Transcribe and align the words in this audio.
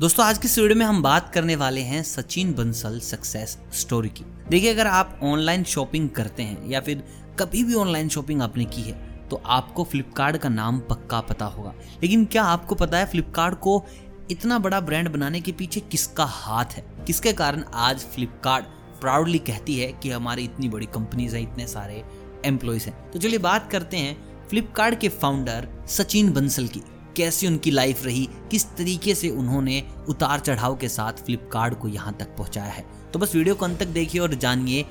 दोस्तों, 0.00 0.24
आज 0.26 0.38
की 0.38 0.48
वीडियो 0.48 0.78
में 0.78 0.84
हम 0.86 1.00
बात 1.02 1.32
करने 1.34 1.54
वाले 1.56 1.80
हैं 1.80 2.02
सचिन 2.02 2.52
बंसल 2.54 2.98
सक्सेस 3.00 3.56
स्टोरी 3.72 4.08
की। 4.08 4.24
देखिए, 4.48 4.72
अगर 4.72 4.86
आप 4.86 5.20
ऑनलाइन 5.22 5.62
शॉपिंग 5.64 6.08
करते 6.10 6.42
हैं 6.42 6.68
या 6.68 6.80
फिर 6.80 7.02
कभी 7.38 7.62
भी 7.64 7.74
ऑनलाइन 7.74 8.08
शॉपिंग 8.08 8.42
आपने 8.42 8.64
की 8.64 8.82
है 8.82 9.28
तो 9.28 9.40
आपको 9.46 9.84
फ्लिपकार्ट 9.84 10.36
का 10.36 10.48
नाम 10.48 10.80
पक्का 10.80 11.20
पता 11.20 11.44
होगा। 11.44 11.72
लेकिन 12.02 12.24
क्या 12.24 12.42
आपको 12.44 12.74
पता 12.74 12.98
है 12.98 13.06
फ्लिपकार्ट 13.06 13.58
को 13.58 13.84
इतना 14.30 14.58
बड़ा 14.58 14.80
ब्रांड 14.80 15.08
बनाने 15.08 15.40
के 15.40 15.52
पीछे 15.52 15.80
किसका 15.82 16.24
हाथ 16.24 16.64
है? 16.64 16.84
किसके 17.06 17.32
कारण 17.32 17.64
आज 17.74 18.00
फ्लिपकार्ट 18.14 18.64
प्राउडली 19.00 19.38
कहती 19.38 19.78
है 19.78 19.92
कि 19.92 20.10
हमारी 20.10 20.44
इतनी 20.44 20.68
बड़ी 20.68 20.86
कंपनीज़ 20.86 21.36
हैं, 21.36 21.42
इतने 21.42 21.66
सारे 21.66 22.04
एम्प्लॉयज़ 22.44 22.86
हैं। 22.86 23.10
तो 23.10 23.18
चलिए 23.18 23.38
बात 23.38 23.70
करते 23.70 23.96
हैं 23.96 24.46
फ्लिपकार्ट 24.48 25.00
के 25.00 25.08
फाउंडर 25.08 25.68
सचिन 25.88 26.32
बंसल 26.32 26.66
की। 26.66 26.82
कैसी 27.16 27.46
उनकी 27.46 27.70
लाइफ 27.70 28.04
रही, 28.04 28.28
किस 28.50 28.64
तरीके 28.76 29.14
से 29.14 29.28
उन्होंने 29.30 29.82
उतार 30.08 30.40
चढ़ाव 30.40 30.76
के 30.76 30.88
साथ 30.88 31.24
फ्लिपकार्ट 31.24 31.78
को 31.78 31.88
यहाँ 31.88 32.16
तक 32.18 32.36
पहुँचाया 32.36 32.72
है। 32.72 32.84
तो 33.12 33.18
बस 33.18 33.34
वीडियो 33.34 33.54
को 33.54 33.64
अंत 33.64 33.78
तक 33.80 33.86
देखिए 33.88 34.20
और 34.20 34.34
जानिए 34.36 34.82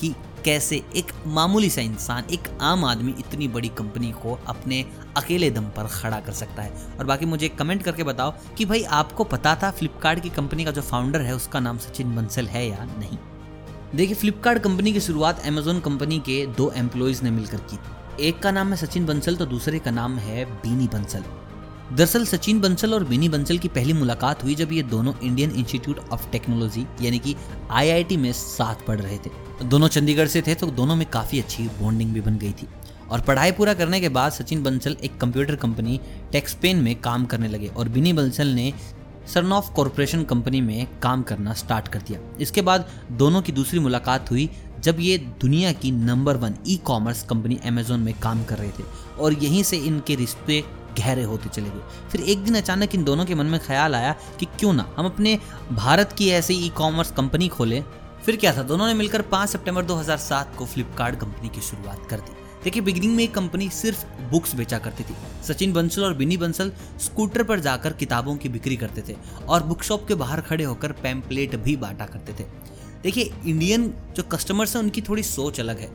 कि 0.00 0.14
कैसे 0.44 0.76
एक 0.96 1.12
मामूली 1.26 1.68
सा 1.70 1.80
इंसान, 1.80 2.24
एक 2.24 2.48
आम 2.62 2.84
आदमी 2.84 3.14
इतनी 3.18 3.48
बड़ी 3.48 3.68
कंपनी 3.68 4.10
को 4.12 4.38
अपने 4.48 4.84
अकेले 5.16 5.50
दम 5.50 5.64
पर 5.76 5.86
खड़ा 5.92 6.20
कर 6.20 6.32
सकता 6.32 6.62
है। 6.62 6.96
और 6.98 7.04
बाकी 7.04 7.26
मुझे 7.26 7.48
कमेंट 7.48 7.82
करके 7.82 8.04
बताओ 8.04 8.34
कि 8.58 8.64
भाई, 8.64 8.82
आपको 8.82 9.24
पता 9.24 9.54
था 9.54 9.70
फ्लिपकार्ट 9.70 10.20
की 10.20 10.30
कंपनी 10.30 10.64
का 10.64 10.70
जो 10.70 10.82
फाउंडर 10.82 11.20
है, 11.20 11.34
उसका 11.34 11.60
नाम 11.60 11.78
सचिन 11.78 12.14
बंसल 12.16 12.46
है 12.46 12.66
या 12.68 12.84
नहीं? 12.88 13.18
देखिए 13.94 14.14
फ्लिपकार्ट 14.14 14.62
कंपनी 14.62 14.92
की 14.92 15.00
शुरुआत 15.00 15.46
अमेजोन 15.46 15.80
कंपनी 15.80 16.18
के 16.20 16.44
दो 16.46 16.70
एम्प्लॉयज़ 16.76 17.22
ने 17.24 17.30
मिलकर 17.30 17.60
की 17.64 17.78
एक 18.20 18.38
का 18.38 18.50
नाम 18.50 18.70
है 18.70 18.76
सचिन 18.76 19.06
बंसल 19.06 19.36
तो 19.36 19.46
दूसरे 19.46 19.78
का 19.78 19.90
नाम 19.90 20.18
है 20.18 20.44
बीनी 20.44 20.86
बंसल। 20.88 21.24
दरअसल 21.88 22.24
सचिन 22.26 22.60
बंसल 22.60 22.94
और 22.94 23.04
बिनी 23.04 23.28
बंसल 23.28 23.58
की 23.58 23.68
पहली 23.68 23.92
मुलाकात 23.92 24.42
हुई 24.44 24.54
जब 24.54 24.72
ये 24.72 24.82
दोनों 24.84 25.12
इंडियन 25.22 25.50
इंस्टीट्यूट 25.50 25.98
ऑफ़ 26.12 26.30
टेक्नोलॉजी, 26.30 26.84
यानी 27.02 27.18
कि 27.18 27.34
आईआईटी 27.70 28.16
में 28.16 28.32
साथ 28.32 28.86
पढ़ 28.86 29.00
रहे 29.00 29.18
थे। 29.18 29.30
दोनों 29.64 29.88
चंडीगढ़ 29.88 30.26
से 30.26 30.42
थे 30.42 30.54
तो 30.54 30.66
दोनों 30.68 30.96
में 30.96 31.06
काफ़ी 31.10 31.40
अच्छी 31.40 31.66
बॉन्डिंग 31.80 32.12
भी 32.12 32.20
बन 32.20 32.38
गई 32.38 32.52
थी। 32.52 32.66
और 33.10 33.20
पढ़ाई 33.20 33.52
पूरा 33.52 33.74
करने 33.74 34.00
के 34.00 34.08
बाद 34.08 34.32
सचिन 34.32 34.62
बंसल 34.62 34.96
एक 35.04 35.16
कंप्यूटर 35.18 35.56
कंपनी 35.56 36.00
टेक्सपेन 36.32 36.76
में 36.76 36.94
काम 37.00 37.24
करने 37.24 37.48
लगे 37.48 37.66
और 37.68 37.88
बिनी 37.88 38.12
बंसल 38.12 38.46
ने 38.46 38.72
सरनॉफ 39.34 39.72
कॉरपोरेशन 39.76 40.24
कंपनी 40.24 40.60
में 40.60 40.86
काम 41.02 41.22
करना 41.22 41.52
स्टार्ट 41.54 41.88
कर 41.88 42.00
दिया। 42.00 42.20
इसके 42.40 42.62
बाद 42.62 42.88
दोनों 43.12 43.42
की 43.42 43.52
दूसरी 43.52 43.78
मुलाकात 43.80 44.30
हुई 44.30 44.48
जब 44.80 44.96
ये 45.00 45.18
दुनिया 45.40 45.72
की 45.72 45.90
number 45.90 46.36
one 46.36 46.54
e 46.68 46.76
commerce 46.84 47.22
company 47.22 47.58
Amazon 47.66 48.00
में 48.00 48.14
काम 48.20 48.44
कर 48.44 48.58
रहे 48.58 48.70
थे। 48.70 48.84
और 49.18 49.32
यहीं 49.34 49.62
से 49.62 49.76
इनके 49.78 50.14
रिश्ते 50.14 50.64
गहरे 50.98 51.22
होते 51.22 51.48
चले 51.48 51.68
गए। 51.70 52.08
फिर 52.10 52.20
एक 52.20 52.44
दिन 52.44 52.54
अचानक 52.54 52.94
इन 52.94 53.04
दोनों 53.04 53.24
के 53.24 53.34
मन 53.34 53.46
में 53.46 53.60
ख्याल 53.60 53.94
आया 53.94 54.14
कि 54.40 54.46
क्यों 54.58 54.72
ना, 54.72 54.94
हम 54.96 55.06
अपने 55.06 55.38
भारत 55.72 56.12
की 56.12 56.28
ऐसी 56.28 56.54
ई 56.54 56.68
कॉमर्स 56.68 57.10
कंपनी 57.10 57.48
खोलें। 57.48 57.82
फिर 58.24 58.36
क्या 58.36 58.56
था, 58.56 58.62
दोनों 58.62 58.86
ने 58.86 58.94
मिलकर 58.94 59.22
5 59.22 59.48
सितंबर 59.48 59.84
2007 59.84 60.54
को 60.56 60.66
फ्लिपकार्ट 60.66 61.20
कंपनी 61.20 61.48
की 61.48 61.60
शुरुआत 61.60 62.06
कर 62.10 62.20
दी। 62.20 62.36
देखिए 62.64 62.82
बिगिनिंग 62.82 63.14
में 63.16 63.22
एक 63.24 63.34
कंपनी 63.34 63.68
सिर्फ़ 63.68 64.04
बुक्स 64.30 64.54
बेचा 64.54 64.78
करती 64.78 65.04
थी। 65.04 65.14
सचिन 65.44 65.72
बंसल 65.72 66.04
और 66.04 66.14
बिनी 66.14 66.36
बंसल 66.36 66.72
स्कूटर 67.00 67.42
पर 67.42 67.60
जाकर 67.60 67.92
किताबों 67.92 68.36
की 68.36 68.48
बिक्री 68.48 68.76
करते 68.76 69.02
थे 69.08 69.16
और 69.48 69.62
बुक 69.62 69.82
शॉप 69.82 70.08
के 70.08 70.14
बाहर 70.14 70.40
खड़े 70.40 70.64
होकर 70.64 70.92
पैम्पलेट 70.92 71.54
भी 71.56 71.76
बांटा 71.76 72.06
करते 72.06 72.32
थे। 72.32 72.48
देखिए 73.02 73.32
इंडियन 73.46 73.92
जो 74.16 74.22
कस्टमर्स 74.22 74.76
हैं, 74.76 74.82
उनकी 74.82 75.00
थोड़ी 75.00 75.22
सोच 75.22 75.60
अलग 75.60 75.78
है। 75.78 75.90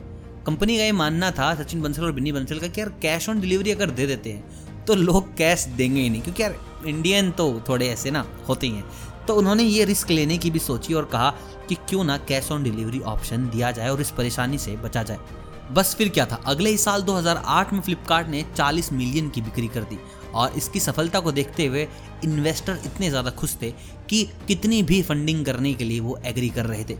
कंपनी 0.46 0.78
का 0.78 0.84
ये 0.84 0.92
मानना 0.92 1.32
था 1.32 1.54
सचिन 1.56 1.82
बंसल 1.82 2.04
और 2.04 2.12
बिनी 2.12 2.32
बंसल 2.32 2.60
का 2.60 2.68
कि 2.68 2.82
यार 2.82 2.90
कैश 3.02 3.30
ऑन 3.30 3.40
डिलीवरी 3.42 3.72
अगर 3.72 3.90
दे 3.90 4.08
देते 4.08 4.32
हैं 4.32 4.70
तो 4.88 4.96
लोग 4.96 5.36
कैश 5.38 5.66
देंगे 5.68 6.02
ही 6.02 6.10
नहीं, 6.10 6.22
क्योंकि 6.22 6.44
यार 6.44 6.56
इंडियन 6.88 7.32
तो 7.32 7.62
थोड़े 7.70 7.88
ऐसे 7.88 8.12
ना 8.12 8.26
होते 8.48 8.68
ही 8.68 8.74
हैं। 8.74 8.86
तो 9.28 9.36
उन्होंने 9.36 9.64
ये 9.64 9.84
रिस्क 9.86 10.10
लेने 10.10 10.38
की 10.38 10.52
भी 10.52 10.60
सोची 10.60 10.94
और 10.94 11.06
कहा 11.06 11.30
कि 11.70 11.76
क्यों 11.90 12.04
ना 12.04 12.18
कैश 12.20 12.52
ऑन 12.52 12.64
डिलीवरी 12.64 13.00
ऑप्शन 13.02 13.50
दिया 13.50 13.72
जाए 13.72 13.90
और 13.90 14.02
इस 14.02 14.12
परेशानी 14.12 14.58
से 14.58 14.76
बचा 14.78 15.04
जाए। 15.04 15.20
बस 15.72 15.94
फिर 15.96 16.10
क्या 16.10 16.26
था? 16.26 16.42
अगले 16.46 16.70
ही 16.70 16.78
साल 16.78 17.02
2008 17.02 17.73
में 17.73 17.82
फ्लिपकार्ट 17.82 18.28
ने 18.28 18.44
40 18.55 18.92
मिलियन 18.94 19.30
की 19.30 19.42
बिक्री 19.42 19.67
कर 19.67 19.83
दी 19.83 19.98
और 20.33 20.54
इसकी 20.58 20.80
सफलता 20.80 21.20
को 21.20 21.32
देखते 21.32 21.66
हुए 21.66 21.88
इन्वेस्टर 22.23 22.80
इतने 22.86 23.10
ज़्यादा 23.10 23.32
खुश 23.32 23.55
थे 23.61 23.72
कि 24.10 24.23
कितनी 24.48 24.82
भी 24.84 25.02
फंडिंग 25.02 25.45
करने 25.45 25.73
के 25.73 25.84
लिए 25.84 26.00
वो 26.00 26.17
एग्री 26.26 26.50
कर 26.50 26.66
रहे 26.66 26.84
थे। 26.84 26.98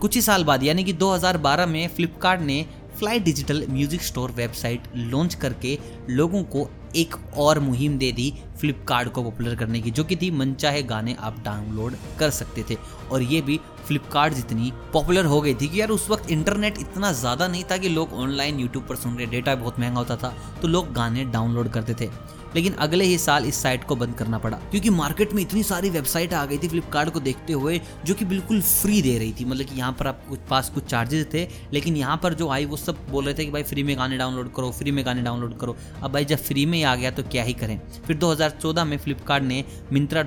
कुछ 0.00 0.14
ही 0.14 0.22
साल 0.22 0.44
बाद, 0.44 0.62
यानी 0.62 0.84
कि 0.84 0.92
2012 0.92 1.66
में 1.66 1.88
फ्लिपकार्ट 1.88 2.40
ने 2.40 2.64
fly 2.98 3.18
digital 3.20 3.66
music 3.70 4.02
store 4.02 4.30
website 4.30 4.88
launch 4.96 5.34
करके 5.34 5.78
लोगों 6.10 6.42
को 6.44 6.68
एक 6.96 7.14
और 7.36 7.58
मुहिम 7.60 7.96
दे 7.98 8.10
दी 8.12 8.32
फ्लिपकार्ट 8.60 9.08
को 9.08 9.22
पॉपुलर 9.22 9.54
करने 9.56 9.80
की, 9.80 9.90
जो 9.90 10.04
कि 10.04 10.16
थी 10.16 10.30
मनचाहे 10.30 10.82
गाने 10.84 11.16
आप 11.20 11.38
डाउनलोड 11.44 11.94
कर 12.18 12.30
सकते 12.30 12.64
थे। 12.70 12.76
और 13.10 13.22
ये 13.22 13.40
भी 13.40 13.60
फ्लिपकार्ट 13.86 14.34
जितनी 14.34 14.72
पॉपुलर 14.92 15.24
हो 15.24 15.40
गई 15.40 15.54
थी 15.54 15.68
कि 15.68 15.80
यार 15.80 15.88
उस 15.90 16.08
वक्त 16.10 16.30
इंटरनेट 16.30 16.78
इतना 16.78 17.12
ज़्यादा 17.12 17.48
नहीं 17.48 17.64
था 17.70 17.76
कि 17.76 17.88
लोग 17.88 18.12
ऑनलाइन 18.14 18.60
यूट्यूब 18.60 18.86
पर 18.86 18.96
सुन 18.96 19.14
रहे, 19.14 19.26
डेटा 19.26 19.54
बहुत 19.54 19.78
महँगा 19.80 19.98
होता 19.98 20.16
था 20.16 20.34
तो 20.62 20.68
लोग 20.68 20.92
गाने 20.92 21.24
डाउनलोड 21.26 21.68
करते 21.70 21.94
थे। 22.00 22.10
लेकिन 22.56 22.72
अगले 22.72 23.04
ही 23.04 23.18
साल 23.18 23.44
इस 23.44 23.56
साइट 23.56 23.84
को 23.84 23.96
बंद 23.96 24.14
करना 24.14 24.38
पड़ा। 24.38 24.56
क्योंकि 24.70 24.90
मार्केट 24.90 25.32
में 25.32 25.42
इतनी 25.42 25.62
सारी 25.62 25.90
वेबसाइट 25.90 26.34
आ 26.34 26.44
गई 26.46 26.58
थी 26.58 26.68
फ्लिपकार्ट 26.68 27.10
को 27.10 27.20
देखते 27.20 27.52
हुए, 27.52 27.80
जो 28.04 28.14
कि 28.14 28.24
बिल्कुल 28.24 28.60
फ्री 28.62 29.02
दे 29.02 29.18
रही 29.18 29.32
थी। 29.40 29.44
मतलब 29.44 29.66
कि 29.66 29.78
यहाँ 29.78 29.92
पर 29.92 30.06
आपके 30.06 30.36
पास 30.50 30.70
कुछ 30.70 30.84
चार्जेस 30.84 31.26
थे, 31.34 31.46
लेकिन 31.72 31.96
यहाँ 31.96 32.16
पर 32.22 32.34
जो 32.34 32.48
आई 32.48 32.64
वो 32.64 32.76
सब 32.76 33.06
बोल 33.10 33.24
रहे 33.24 33.34
थे 33.34 33.44
कि 33.44 33.50
भाई 33.50 33.62
फ्री 33.62 33.82
में 33.82 33.96
गाने 33.98 34.18
डाउनलोड 34.18 34.52
करो 34.54 34.70
फ्री 34.70 34.90
में 34.90 35.04
गाने 35.06 35.22
डाउनलोड 35.22 35.58
करो। 35.58 35.76
अब 36.02 36.12
भाई 36.12 36.24
जब 36.24 36.38
फ्री 36.38 36.66
में 36.66 36.78
ही 36.78 36.84
आ 36.84 36.94
गया 36.94 37.10
तो 37.10 37.22
क्या 37.22 37.42
ही 37.42 37.52
करें? 37.52 37.80
फिर 38.06 38.16
2014 38.16 38.84
में 38.84 38.96
फ्लिपकार्ट 38.98 39.44
ने 39.44 39.64
मिंत्रा 39.92 40.22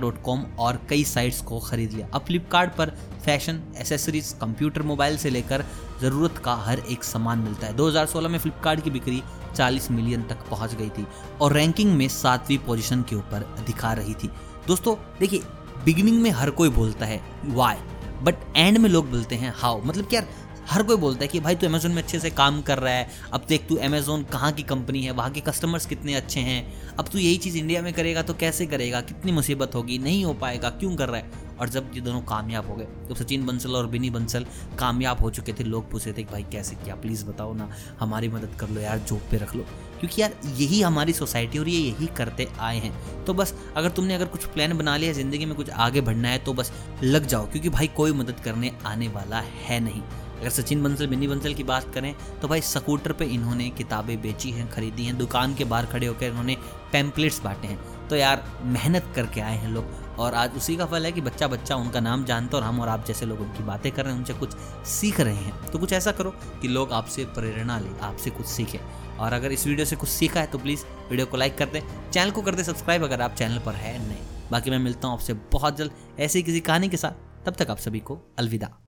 और 0.60 0.80
कई 0.90 1.04
साइट्स 1.04 1.42
को 1.42 1.60
खरीद 1.60 1.94
लिया। 1.94 2.08
अब 2.14 2.22
फ्लिपकार्ट 2.22 2.76
पर 2.76 2.90
फ़ैशन 3.26 3.62
एसेसरीज 3.78 4.36
कंप्यूटर 4.42 4.82
मोबाइल 4.82 5.18
से 5.18 5.30
लेकर 5.30 5.66
ज़रूरत 6.02 6.38
का 6.38 6.54
हर 6.56 6.80
एक 6.80 7.04
सामान 7.04 7.40
मिलता 7.40 7.68
है। 7.68 7.76
2016 7.78 8.30
में 8.30 8.38
फ्लिपकार्ट 8.40 8.84
की 8.84 8.90
बिक्री 8.90 9.22
40 9.56 9.90
मिलियन 9.92 10.24
तक 10.24 10.38
पहुँच 10.50 10.74
गई 10.76 10.90
थी 10.90 11.06
और 11.42 11.54
रैंकिंग 11.54 11.94
में 11.98 12.08
सातवीं 12.08 12.58
पोजीशन 12.58 13.02
के 13.02 13.16
ऊपर 13.16 13.48
दिखा 13.68 13.94
रही 13.94 14.14
थी। 14.14 14.30
दोस्तों, 14.68 14.96
देखिए, 15.20 15.44
बिगिनिंग 15.86 16.22
में 16.22 16.30
हर 16.32 16.50
कोई 16.50 16.70
बोलता 16.70 17.06
है 17.06 17.22
वाई 17.46 17.78
बट 18.24 18.36
एंड 18.56 18.78
में 18.78 18.90
लोग 18.90 19.10
बोलते 19.12 19.36
हैं 19.36 19.54
हाउ 19.58 19.82
मतलब 19.84 20.06
क्या 20.06 20.22
हर 20.70 20.84
कोई 20.84 20.96
बोलता 20.96 21.22
है 21.22 21.28
कि 21.28 21.40
भाई 21.40 21.56
तू 21.56 21.68
अमेजोन 21.68 21.92
में 21.92 22.02
अच्छे 22.04 22.20
से 22.20 22.30
काम 22.32 22.62
कर 22.62 22.80
रहा 22.80 22.94
है, 22.94 23.08
अब 23.34 23.46
देख 23.50 23.68
तू 23.70 23.76
अमेजोन 23.78 24.24
कहाँ 24.24 24.52
की 24.52 24.64
कंपनी 24.64 25.04
है, 25.04 25.12
वहाँ 25.12 25.32
के 25.32 25.42
कस्टमर्स 25.42 25.86
कितने 25.86 26.14
अच्छे 26.14 26.40
हैं, 26.40 26.96
अब 26.96 27.08
तू 27.08 27.18
यही 27.18 27.38
चीज़ 27.38 27.58
इंडिया 27.58 27.82
में 27.82 27.92
करेगा 27.94 28.22
तो 28.22 28.34
कैसे 28.34 28.66
करेगा, 28.66 29.02
कितनी 29.02 29.32
मुसीबत 29.32 29.76
होगी, 29.76 29.98
नहीं 29.98 30.24
हो 30.26 30.34
पाएगा, 30.34 30.70
क्यों 30.70 30.96
कर 30.96 31.10
रहा 31.10 31.18
है? 31.18 31.44
और 31.56 31.70
जब 31.70 31.92
ये 31.96 32.02
दोनों 32.02 32.22
कामयाब 32.22 32.68
हो 32.70 32.76
गए 32.76 32.86
तो 33.10 33.16
सचिन 33.16 33.46
बंसल 33.46 33.76
और 33.76 33.88
बिनी 33.88 34.10
बंसल 34.10 34.46
कामयाब 34.80 35.20
हो 35.20 35.30
चुके 35.30 35.54
थे, 35.54 35.64
लोग 35.64 35.90
पूछे 35.92 36.12
थे 36.12 36.24
कि 36.24 36.32
भाई 36.32 36.46
कैसे 36.52 36.76
किया 36.76 36.96
प्लीज़ 36.96 37.26
बताओ 37.26 37.54
ना, 37.54 37.70
हमारी 38.00 38.30
मदद 38.30 38.58
कर 38.60 38.70
लो 38.70 38.82
यार 38.82 39.00
जॉब 39.00 39.22
पे 39.32 39.38
रख 39.38 39.56
लो। 39.56 39.66
क्योंकि 40.00 40.22
यार 40.22 40.34
यही 40.56 40.82
हमारी 40.82 41.14
सोसाइटी 41.14 41.60
और 41.60 41.70
ये 41.70 41.80
यही 41.80 42.08
करते 42.08 42.48
आए 42.60 42.80
हैं। 42.80 43.24
तो 43.26 43.34
बस, 43.34 43.54
अगर 43.78 43.90
तुमने 43.90 44.16
अगर 44.16 44.26
कुछ 44.26 44.46
प्लान 44.46 44.78
बना 44.78 44.98
लिया, 44.98 45.14
ज़िंदगी 45.14 45.46
में 45.46 45.56
कुछ 45.56 45.70
आगे 45.70 46.02
बढ़ना 46.02 46.30
है 46.30 46.38
तो 46.40 46.54
बस 46.54 46.72
लग 47.04 47.28
जाओ, 47.28 47.46
क्योंकि 47.46 47.70
भाई 47.70 47.88
कोई 47.88 48.12
मदद 48.14 48.40
करने 48.40 48.72
आने 48.86 49.08
वाला 49.08 49.40
है 49.40 49.80
नहीं। 49.80 50.02
अगर 50.40 50.50
सचिन 50.50 50.84
बंसल 50.84 51.08
मिनी 51.08 51.28
बंसल 51.28 51.54
की 51.54 51.64
बात 51.64 51.94
करें 51.94 52.14
तो 52.42 52.48
भाई 52.48 52.62
स्कूटर 52.62 53.12
पे 53.12 53.26
इन्होंने 53.26 53.70
किताबें 53.70 54.22
बेची 54.22 54.52
हैं, 54.52 54.70
खरीदी 54.72 55.06
हैं, 55.06 55.18
दुकान 55.18 55.56
के 55.56 55.64
बाहर 55.66 55.86
खड़े 55.86 56.08
होकर 56.08 56.26
इन्होंने 56.26 56.58
पैम्पलेट्स 56.92 57.42
बांटे 57.42 57.68
हैं। 57.68 58.08
तो 58.08 58.16
यार, 58.16 58.44
मेहनत 58.64 59.12
करके 59.16 59.42
आए 59.42 59.58
हैं 59.58 59.70
लोग। 59.70 60.04
और 60.20 60.34
आज 60.34 60.56
उसी 60.56 60.76
का 60.76 60.86
फल 60.86 61.06
है 61.06 61.12
कि 61.12 61.22
बच्चा 61.22 61.48
बच्चा 61.48 61.76
उनका 61.76 62.00
नाम 62.00 62.24
जानता 62.26 62.58
और 62.58 62.64
हम 62.64 62.80
और 62.80 62.88
आप 62.88 63.06
जैसे 63.06 63.26
लोग 63.26 63.40
उनकी 63.42 63.64
बातें 63.64 63.92
कर 63.92 64.04
रहे 64.04 64.14
हैं, 64.14 64.20
उनसे 64.20 64.34
कुछ 64.34 64.56
सीख 64.88 65.20
रहे 65.20 65.36
हैं। 65.36 65.72
तो 65.72 65.80
कुछ 65.80 65.94
ऐसा 65.94 66.12
करो 66.12 66.32
कि 66.62 66.68
लोग 66.68 66.92
आपसे 66.92 67.26
प्रेरणा 67.26 67.80
लें, 67.80 68.00
आपसे 68.00 68.30
कुछ 68.30 68.46
सीखें। 68.46 68.80
और 69.18 69.34
अगर 69.34 69.52
इस 69.52 69.68
वीडियो 69.68 69.86
से 69.86 69.96
कुछ 69.96 70.10
सीखा 70.10 70.40
है 70.40 70.48
तो 70.48 70.58
प्लीज़ 70.58 70.86
वीडियो 71.10 71.26
को 71.26 71.38
लाइक 71.38 71.58
कर 71.58 71.66
दें 71.66 71.82
चैनल 72.12 72.32
को 72.32 72.42
कर 72.42 72.56
दें 72.56 72.64
सब्सक्राइब 72.64 73.04
अगर 73.04 73.22
आप 73.22 73.36
चैनल 73.36 73.60
पर 73.60 73.74
है 73.74 73.98
नहीं। 74.08 74.50
बाकी 74.52 74.72
मैं 74.72 74.80
मिलता 74.80 75.08
हूँ 75.08 75.16
आपसे 75.16 75.34
बहुत 75.52 75.78
जल्द 75.78 76.20
ऐसी 76.20 76.44
किसी 76.44 76.60
कहानी 76.62 76.90
के 76.90 76.98
साथ। 76.98 77.46
तब 77.46 77.56
तक 77.56 77.72
आप 77.72 77.78
सभी 77.78 78.00
को 78.00 78.20
अलविदा। 78.40 78.85